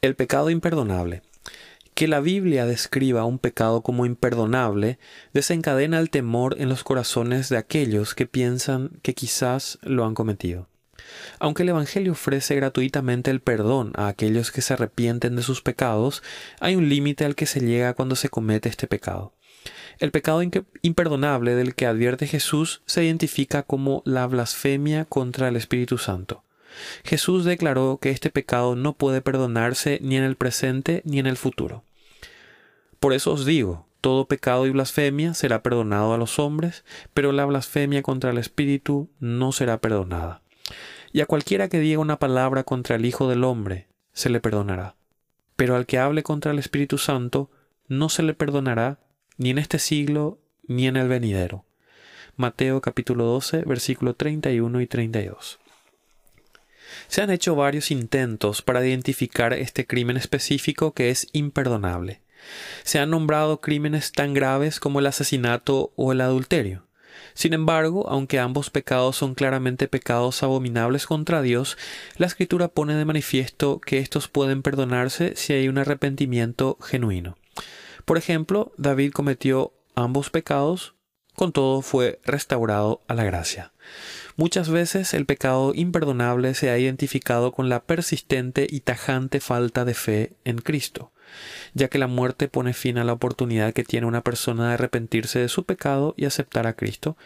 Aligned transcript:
El 0.00 0.14
pecado 0.14 0.48
imperdonable. 0.48 1.22
Que 1.94 2.06
la 2.06 2.20
Biblia 2.20 2.66
describa 2.66 3.24
un 3.24 3.40
pecado 3.40 3.82
como 3.82 4.06
imperdonable 4.06 5.00
desencadena 5.32 5.98
el 5.98 6.08
temor 6.08 6.54
en 6.60 6.68
los 6.68 6.84
corazones 6.84 7.48
de 7.48 7.56
aquellos 7.56 8.14
que 8.14 8.24
piensan 8.24 8.92
que 9.02 9.14
quizás 9.14 9.80
lo 9.82 10.04
han 10.04 10.14
cometido. 10.14 10.68
Aunque 11.40 11.64
el 11.64 11.70
Evangelio 11.70 12.12
ofrece 12.12 12.54
gratuitamente 12.54 13.32
el 13.32 13.40
perdón 13.40 13.90
a 13.96 14.06
aquellos 14.06 14.52
que 14.52 14.62
se 14.62 14.74
arrepienten 14.74 15.34
de 15.34 15.42
sus 15.42 15.62
pecados, 15.62 16.22
hay 16.60 16.76
un 16.76 16.88
límite 16.88 17.24
al 17.24 17.34
que 17.34 17.46
se 17.46 17.58
llega 17.58 17.94
cuando 17.94 18.14
se 18.14 18.28
comete 18.28 18.68
este 18.68 18.86
pecado. 18.86 19.34
El 19.98 20.12
pecado 20.12 20.42
imperdonable 20.82 21.56
del 21.56 21.74
que 21.74 21.86
advierte 21.86 22.28
Jesús 22.28 22.82
se 22.86 23.02
identifica 23.02 23.64
como 23.64 24.02
la 24.04 24.28
blasfemia 24.28 25.06
contra 25.06 25.48
el 25.48 25.56
Espíritu 25.56 25.98
Santo. 25.98 26.44
Jesús 27.04 27.44
declaró 27.44 27.98
que 28.00 28.10
este 28.10 28.30
pecado 28.30 28.76
no 28.76 28.92
puede 28.94 29.20
perdonarse 29.20 29.98
ni 30.02 30.16
en 30.16 30.24
el 30.24 30.36
presente 30.36 31.02
ni 31.04 31.18
en 31.18 31.26
el 31.26 31.36
futuro. 31.36 31.84
Por 33.00 33.12
eso 33.12 33.32
os 33.32 33.44
digo, 33.44 33.86
todo 34.00 34.26
pecado 34.26 34.66
y 34.66 34.70
blasfemia 34.70 35.34
será 35.34 35.62
perdonado 35.62 36.14
a 36.14 36.18
los 36.18 36.38
hombres, 36.38 36.84
pero 37.14 37.32
la 37.32 37.44
blasfemia 37.44 38.02
contra 38.02 38.30
el 38.30 38.38
Espíritu 38.38 39.08
no 39.18 39.52
será 39.52 39.80
perdonada. 39.80 40.42
Y 41.12 41.20
a 41.20 41.26
cualquiera 41.26 41.68
que 41.68 41.80
diga 41.80 42.00
una 42.00 42.18
palabra 42.18 42.64
contra 42.64 42.96
el 42.96 43.06
Hijo 43.06 43.28
del 43.28 43.44
Hombre, 43.44 43.88
se 44.12 44.30
le 44.30 44.40
perdonará. 44.40 44.94
Pero 45.56 45.74
al 45.74 45.86
que 45.86 45.98
hable 45.98 46.22
contra 46.22 46.52
el 46.52 46.58
Espíritu 46.58 46.98
Santo, 46.98 47.50
no 47.88 48.08
se 48.08 48.22
le 48.22 48.34
perdonará 48.34 48.98
ni 49.36 49.50
en 49.50 49.58
este 49.58 49.78
siglo 49.78 50.38
ni 50.66 50.86
en 50.86 50.96
el 50.96 51.08
venidero. 51.08 51.64
Mateo 52.36 52.80
capítulo 52.80 53.24
12, 53.24 53.62
versículo 53.62 54.14
31 54.14 54.80
y 54.80 54.86
32. 54.86 55.58
Se 57.08 57.22
han 57.22 57.30
hecho 57.30 57.56
varios 57.56 57.90
intentos 57.90 58.62
para 58.62 58.86
identificar 58.86 59.52
este 59.52 59.86
crimen 59.86 60.16
específico 60.16 60.92
que 60.92 61.10
es 61.10 61.26
imperdonable. 61.32 62.20
Se 62.84 62.98
han 62.98 63.10
nombrado 63.10 63.60
crímenes 63.60 64.12
tan 64.12 64.34
graves 64.34 64.78
como 64.78 65.00
el 65.00 65.06
asesinato 65.06 65.92
o 65.96 66.12
el 66.12 66.20
adulterio. 66.20 66.84
Sin 67.34 67.52
embargo, 67.52 68.08
aunque 68.08 68.38
ambos 68.38 68.70
pecados 68.70 69.16
son 69.16 69.34
claramente 69.34 69.88
pecados 69.88 70.42
abominables 70.42 71.06
contra 71.06 71.42
Dios, 71.42 71.78
la 72.16 72.26
Escritura 72.26 72.68
pone 72.68 72.94
de 72.94 73.04
manifiesto 73.04 73.80
que 73.80 73.98
estos 73.98 74.28
pueden 74.28 74.62
perdonarse 74.62 75.34
si 75.36 75.52
hay 75.52 75.68
un 75.68 75.78
arrepentimiento 75.78 76.78
genuino. 76.80 77.36
Por 78.04 78.18
ejemplo, 78.18 78.72
David 78.76 79.12
cometió 79.12 79.72
ambos 79.94 80.30
pecados, 80.30 80.94
con 81.38 81.52
todo 81.52 81.80
fue 81.80 82.20
restaurado 82.24 83.00
a 83.08 83.14
la 83.14 83.24
gracia. 83.24 83.72
Muchas 84.36 84.68
veces 84.68 85.14
el 85.14 85.24
pecado 85.24 85.72
imperdonable 85.74 86.52
se 86.54 86.68
ha 86.68 86.78
identificado 86.78 87.52
con 87.52 87.70
la 87.70 87.82
persistente 87.82 88.66
y 88.68 88.80
tajante 88.80 89.40
falta 89.40 89.86
de 89.86 89.94
fe 89.94 90.32
en 90.44 90.58
Cristo 90.58 91.12
ya 91.74 91.88
que 91.88 91.98
la 91.98 92.06
muerte 92.06 92.48
pone 92.48 92.72
fin 92.72 92.98
a 92.98 93.04
la 93.04 93.12
oportunidad 93.12 93.72
que 93.72 93.84
tiene 93.84 94.06
una 94.06 94.22
persona 94.22 94.68
de 94.68 94.74
arrepentirse 94.74 95.38
de 95.38 95.48
su 95.48 95.64
pecado 95.64 96.14
y 96.16 96.24
aceptar 96.24 96.66
a 96.66 96.74
Cristo. 96.74 97.16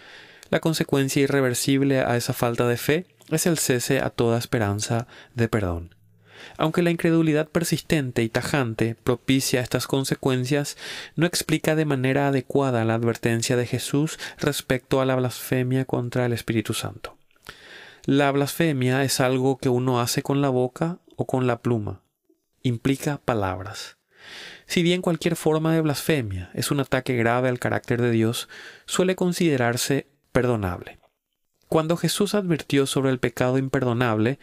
La 0.50 0.60
consecuencia 0.60 1.22
irreversible 1.22 2.00
a 2.00 2.16
esa 2.16 2.32
falta 2.32 2.66
de 2.68 2.76
fe 2.76 3.06
es 3.30 3.46
el 3.46 3.58
cese 3.58 4.00
a 4.00 4.10
toda 4.10 4.38
esperanza 4.38 5.06
de 5.34 5.48
perdón. 5.48 5.94
Aunque 6.56 6.82
la 6.82 6.90
incredulidad 6.90 7.48
persistente 7.48 8.22
y 8.22 8.28
tajante 8.28 8.94
propicia 8.94 9.60
estas 9.60 9.86
consecuencias, 9.86 10.76
no 11.16 11.26
explica 11.26 11.74
de 11.74 11.84
manera 11.84 12.28
adecuada 12.28 12.84
la 12.84 12.94
advertencia 12.94 13.56
de 13.56 13.66
Jesús 13.66 14.18
respecto 14.38 15.00
a 15.00 15.06
la 15.06 15.16
blasfemia 15.16 15.84
contra 15.84 16.26
el 16.26 16.32
Espíritu 16.32 16.74
Santo. 16.74 17.16
La 18.04 18.30
blasfemia 18.32 19.04
es 19.04 19.20
algo 19.20 19.58
que 19.58 19.68
uno 19.68 20.00
hace 20.00 20.22
con 20.22 20.40
la 20.40 20.48
boca 20.48 20.98
o 21.16 21.26
con 21.26 21.46
la 21.46 21.60
pluma. 21.60 22.02
Implica 22.62 23.18
palabras. 23.18 23.96
Si 24.66 24.82
bien 24.82 25.02
cualquier 25.02 25.36
forma 25.36 25.74
de 25.74 25.80
blasfemia 25.80 26.50
es 26.54 26.70
un 26.70 26.80
ataque 26.80 27.16
grave 27.16 27.48
al 27.48 27.58
carácter 27.58 28.00
de 28.00 28.10
Dios, 28.10 28.48
suele 28.86 29.16
considerarse 29.16 30.06
perdonable. 30.32 30.98
Cuando 31.68 31.96
Jesús 31.96 32.34
advirtió 32.34 32.86
sobre 32.86 33.10
el 33.10 33.18
pecado 33.18 33.56
imperdonable, 33.58 34.38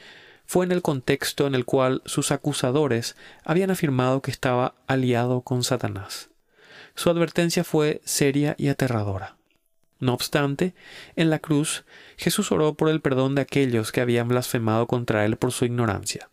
fue 0.50 0.66
en 0.66 0.72
el 0.72 0.82
contexto 0.82 1.46
en 1.46 1.54
el 1.54 1.64
cual 1.64 2.02
sus 2.06 2.32
acusadores 2.32 3.16
habían 3.46 3.70
afirmado 3.70 4.24
que 4.24 4.32
estaba 4.32 4.74
aliado 4.88 5.42
con 5.42 5.64
Satanás. 5.64 6.32
Su 6.96 7.12
advertencia 7.12 7.64
fue 7.64 8.02
seria 8.04 8.56
y 8.58 8.70
aterradora. 8.70 9.38
No 10.00 10.16
obstante, 10.16 10.74
en 11.16 11.30
la 11.30 11.38
cruz, 11.38 11.86
Jesús 12.18 12.52
oró 12.52 12.74
por 12.74 12.90
el 12.90 13.00
perdón 13.00 13.36
de 13.36 13.44
aquellos 13.44 13.92
que 13.92 14.02
habían 14.02 14.28
blasfemado 14.28 14.88
contra 14.88 15.24
él 15.24 15.38
por 15.38 15.52
su 15.52 15.66
ignorancia. 15.66 16.32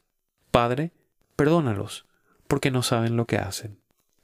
Padre, 0.51 0.93
perdónalos, 1.37 2.07
porque 2.49 2.71
no 2.71 2.83
saben 2.83 3.19
lo 3.19 3.27
que 3.27 3.37
hacen. 3.37 3.77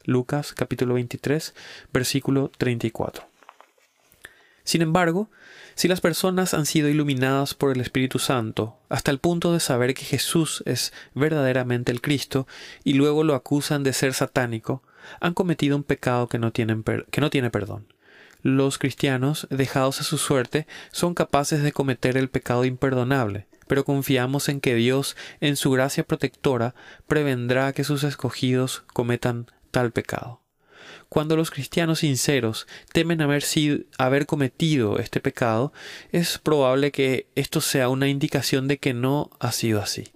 Lucas 0.04 0.54
capítulo 0.54 0.94
23, 0.94 1.54
versículo 1.92 2.50
34. 2.56 3.31
Sin 4.64 4.82
embargo, 4.82 5.30
si 5.74 5.88
las 5.88 6.00
personas 6.00 6.54
han 6.54 6.66
sido 6.66 6.88
iluminadas 6.88 7.54
por 7.54 7.72
el 7.72 7.80
Espíritu 7.80 8.18
Santo 8.18 8.78
hasta 8.88 9.10
el 9.10 9.18
punto 9.18 9.52
de 9.52 9.60
saber 9.60 9.94
que 9.94 10.04
Jesús 10.04 10.62
es 10.66 10.92
verdaderamente 11.14 11.92
el 11.92 12.00
Cristo 12.00 12.46
y 12.84 12.92
luego 12.94 13.24
lo 13.24 13.34
acusan 13.34 13.82
de 13.82 13.92
ser 13.92 14.14
satánico, 14.14 14.82
han 15.20 15.34
cometido 15.34 15.76
un 15.76 15.82
pecado 15.82 16.28
que 16.28 16.38
no, 16.38 16.52
tienen 16.52 16.84
que 17.10 17.20
no 17.20 17.30
tiene 17.30 17.50
perdón. 17.50 17.86
Los 18.42 18.78
cristianos, 18.78 19.46
dejados 19.50 20.00
a 20.00 20.04
su 20.04 20.18
suerte, 20.18 20.66
son 20.90 21.14
capaces 21.14 21.62
de 21.62 21.72
cometer 21.72 22.16
el 22.16 22.28
pecado 22.28 22.64
imperdonable, 22.64 23.46
pero 23.68 23.84
confiamos 23.84 24.48
en 24.48 24.60
que 24.60 24.74
Dios, 24.74 25.16
en 25.40 25.56
su 25.56 25.70
gracia 25.70 26.04
protectora, 26.04 26.74
prevendrá 27.06 27.72
que 27.72 27.84
sus 27.84 28.02
escogidos 28.02 28.82
cometan 28.92 29.46
tal 29.70 29.92
pecado. 29.92 30.41
Cuando 31.09 31.37
los 31.37 31.50
cristianos 31.50 32.00
sinceros 32.00 32.66
temen 32.93 33.20
haber, 33.20 33.43
sido, 33.43 33.78
haber 33.98 34.26
cometido 34.26 34.98
este 34.98 35.20
pecado, 35.20 35.72
es 36.10 36.38
probable 36.38 36.93
que 36.93 37.26
esto 37.34 37.60
sea 37.60 37.88
una 37.88 38.09
indicación 38.09 38.69
de 38.69 38.78
que 38.78 38.94
no 38.94 39.31
ha 39.41 39.53
sido 39.53 39.81
así. 39.81 40.12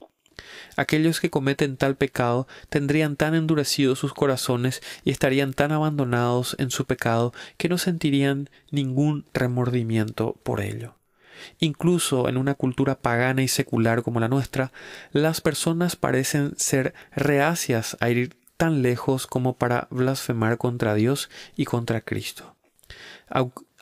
Aquellos 0.77 1.21
que 1.21 1.31
cometen 1.31 1.77
tal 1.77 1.97
pecado 1.97 2.47
tendrían 2.69 3.17
tan 3.17 3.35
endurecidos 3.35 3.99
sus 3.99 4.13
corazones 4.13 4.83
y 5.05 5.11
estarían 5.11 5.55
tan 5.55 5.73
abandonados 5.73 6.55
en 6.59 6.71
su 6.71 6.85
pecado 6.85 7.33
que 7.57 7.69
no 7.69 7.79
sentirían 7.79 8.51
ningún 8.71 9.25
remordimiento 9.33 10.35
por 10.43 10.61
ello. 10.61 10.95
Incluso 11.59 12.29
en 12.29 12.37
una 12.37 12.55
cultura 12.55 12.99
pagana 12.99 13.43
y 13.43 13.49
secular 13.49 14.03
como 14.03 14.21
la 14.21 14.29
nuestra, 14.29 14.73
las 15.13 15.41
personas 15.41 15.97
parecen 15.97 16.55
ser 16.57 16.95
reacias 17.15 17.97
a 18.01 18.11
ir 18.11 18.37
tan 18.57 18.83
lejos 18.83 19.27
como 19.27 19.57
para 19.57 19.89
blasfemar 19.91 20.59
contra 20.59 20.95
Dios 20.95 21.31
y 21.57 21.65
contra 21.65 22.01
Cristo. 22.01 22.57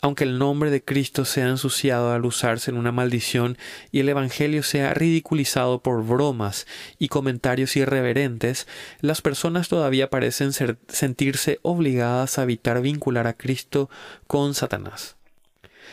Aunque 0.02 0.24
el 0.24 0.38
nombre 0.38 0.70
de 0.70 0.84
Cristo 0.84 1.24
sea 1.24 1.48
ensuciado 1.48 2.12
al 2.12 2.26
usarse 2.26 2.70
en 2.70 2.76
una 2.76 2.92
maldición 2.92 3.56
y 3.90 4.00
el 4.00 4.08
Evangelio 4.08 4.62
sea 4.62 4.92
ridiculizado 4.92 5.82
por 5.82 6.04
bromas 6.04 6.66
y 6.98 7.08
comentarios 7.08 7.76
irreverentes, 7.76 8.66
las 9.00 9.22
personas 9.22 9.68
todavía 9.68 10.10
parecen 10.10 10.52
sentirse 10.88 11.58
obligadas 11.62 12.38
a 12.38 12.42
evitar 12.42 12.82
vincular 12.82 13.26
a 13.26 13.32
Cristo 13.32 13.88
con 14.26 14.54
Satanás. 14.54 15.16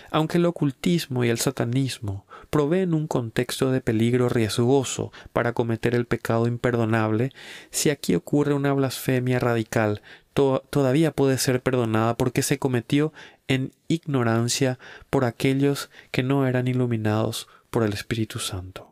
Aunque 0.09 0.37
el 0.37 0.45
ocultismo 0.45 1.23
y 1.23 1.29
el 1.29 1.39
satanismo 1.39 2.25
proveen 2.49 2.93
un 2.93 3.07
contexto 3.07 3.71
de 3.71 3.81
peligro 3.81 4.29
riesgoso 4.29 5.11
para 5.33 5.53
cometer 5.53 5.95
el 5.95 6.05
pecado 6.05 6.47
imperdonable, 6.47 7.31
si 7.69 7.89
aquí 7.89 8.15
ocurre 8.15 8.53
una 8.53 8.73
blasfemia 8.73 9.39
radical, 9.39 10.01
todavía 10.33 11.11
puede 11.11 11.37
ser 11.37 11.61
perdonada 11.61 12.15
porque 12.17 12.41
se 12.41 12.59
cometió 12.59 13.13
en 13.47 13.71
ignorancia 13.87 14.79
por 15.09 15.25
aquellos 15.25 15.89
que 16.11 16.23
no 16.23 16.47
eran 16.47 16.67
iluminados 16.67 17.47
por 17.69 17.83
el 17.83 17.93
Espíritu 17.93 18.39
Santo. 18.39 18.90